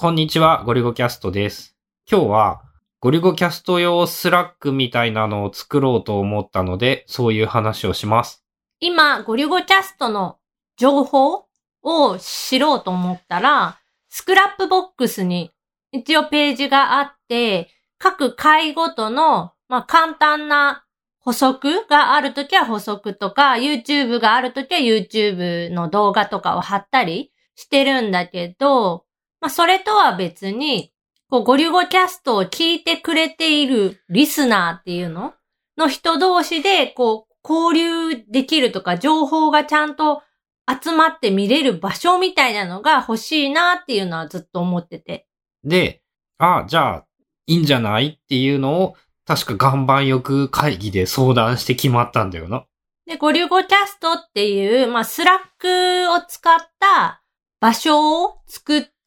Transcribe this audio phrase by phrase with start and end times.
[0.00, 1.76] こんにちは、ごりゅごcastです。
[2.10, 2.62] 今日は、
[3.00, 8.42] ごりゅごcast用 Slack みたいなのを作ろうと思ったので、そういう話をします。
[8.78, 10.38] 今、ごりゅごcastの
[10.78, 11.44] 情報
[11.82, 13.78] を知ろうと思ったら、
[14.08, 15.50] Scrapbox に
[15.92, 20.82] 一応ページがあって、各回ごとの、まあ、簡単な
[21.18, 29.04] 補足があるときは補足とか、YouTube があるときは YouTube の動画とかを貼ったりしてるんだけど、
[29.40, 30.92] まあ、それとは別に、
[31.30, 35.32] こう、ごりゅごcastを聞いてくれているリスナーっていうの？
[35.78, 37.78] の人同士で、こう、交
[38.12, 40.22] 流できるとか、情報がちゃんと
[40.68, 45.26] 集まって見れる場所みたいなのが欲しいなっていうのはずっと思ってて。
[45.64, 46.02] で、
[46.38, 47.06] あ、じゃあ、
[47.46, 48.18] いいんじゃない？
[48.22, 52.66] っていうのを、確か岩盤浴会議で相談して決まったんだよな。
[53.06, 57.22] で、ごりゅごcastっていう、まあ、 Slack を使った
[57.60, 58.99] 場所を作って、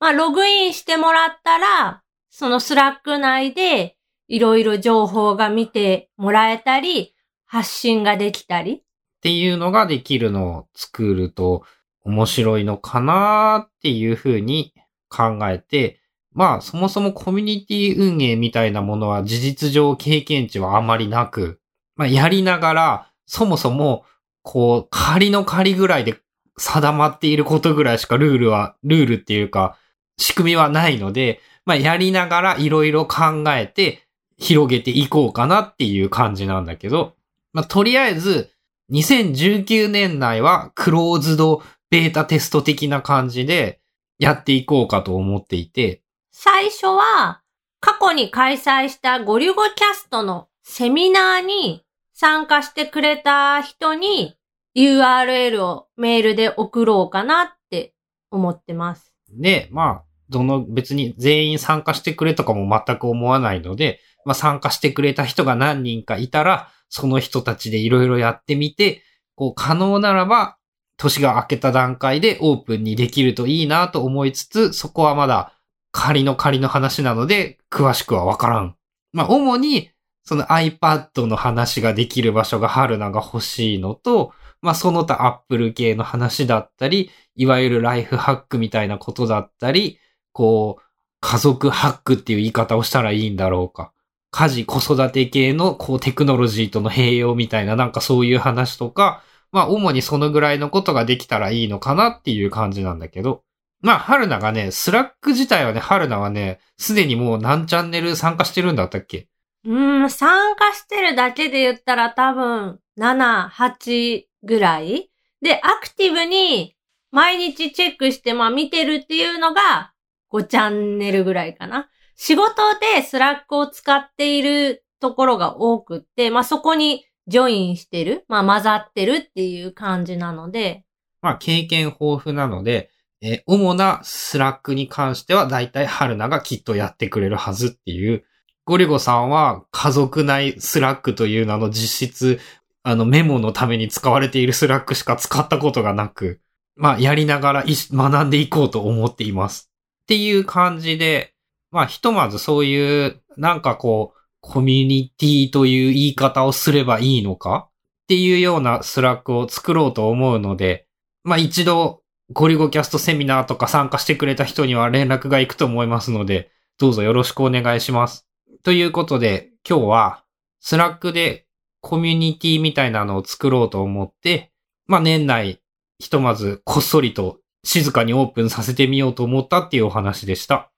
[0.00, 3.96] まあ、ログインしてもらったら、その Slack 内で
[4.28, 7.14] いろいろ情報が見てもらえたり、
[7.46, 8.72] 発信ができたり。
[8.72, 8.82] っ
[9.22, 11.62] ていうのができるのを作ると
[12.02, 14.74] 面白いのかなっていうふうに
[15.08, 16.00] 考えて、
[16.32, 21.60] まあそもそもコミュニティ運営みたいなものは事実上経験値はあまりなく、
[21.96, 24.04] まあやりながらそもそも
[24.42, 26.20] こう仮の仮ぐらいで
[26.56, 29.76] 定まっていることぐらいしかルールは、ルールっていうか
[30.18, 34.06] 仕組みはないので、まあやりながらいろいろ考えて
[34.38, 37.14] 広げていこうかなっていう感じなんだけど、
[37.52, 38.50] まあとりあえず
[38.92, 43.80] 2019年内はクローズドベータテスト的な感じで
[44.18, 47.40] やっていこうかと思っていて、最初は、
[47.80, 54.36] 過去に開催したゴリゴキャストのセミナーに参加してくれた人に
[54.76, 57.94] URL をメールで送ろうかなって
[58.30, 59.14] 思ってます。
[59.30, 69.02] で、まあ、どの別に全員参加してくれとかも全く思わないので、まあ参加してくれた人が何人かいたら、その人たちでいろいろやってみて、
[69.36, 70.56] こう可能ならば、
[70.96, 75.52] 年が明けた段階でオープンにできるといいなと思いつつ、そこはまだ
[75.92, 78.76] 仮の仮の話なので、詳しくはわからん。
[79.12, 79.90] まあ主に、
[80.24, 84.32] その iPad の話ができる場所が春菜が欲しいのと、
[84.64, 89.98] まあその他 Apple 系の話だったり、いわゆるライフハックみたいなことだったり、
[90.32, 90.82] こう、
[91.20, 93.92] 家族ハックっていう言い方をしたらいいんだろうか。
[94.30, 103.42] 家事、子育て系のこうテクノロジーとの併用みたいななんかそういう話とか、まあ主にそのぐらいのことができたらいいのかなっていう感じなんだけど。
[103.80, 109.28] まあ、春菜がね、 Slack 自体はね、春菜はね、すでにもう何チャンネル参加してるんだったっけ？
[109.66, 115.10] うーん、参加してるだけで言ったら多分7、8ぐらい
[115.42, 116.76] で、アクティブに
[117.10, 119.92] 毎日チェックしてまあ見てるっていうのが
[120.32, 121.88] 5チャンネルぐらいかな。
[122.16, 122.62] 仕事
[122.96, 130.84] で Slack を使っているところが多くって、まあそこにジョインしてる、まあ混ざってるっていう感じなので、
[131.20, 132.90] まあ、経験豊富なので、
[133.22, 138.24] えー主な Slack に関しては大体春菜がきっとやってくれるはずっていう。
[138.66, 142.40] ごりゅごさんは家族内 Slack という名の実質、
[142.84, 146.40] あのメモのために使われている Slack しか使ったことがなく、
[146.76, 149.70] まあ、やりながら学んでいこうと思っています。
[150.02, 151.34] っていう感じで、
[151.70, 160.86] まあ、ひとまずそういう、なんかこう、コミュニティという言い方をすればいいのかっていうような Slack を作ろうと思うので、
[161.22, 162.02] まあ一度
[162.32, 168.26] ごりゅごcastセミナーとか参加してくれた人には連絡が行くと思いますので、どうぞよろしくお願いします。
[168.62, 170.24] ということで、今日は
[170.60, 171.43] Slack で
[171.84, 174.50] コミュニティみたいなのを作ろうと思って、
[174.86, 175.60] まあ年内
[175.98, 180.72] ひとまずこっそりと静かにオープンさせてみようと思ったっていうお話でした。